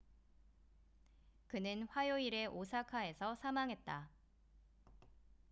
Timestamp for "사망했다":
3.35-4.09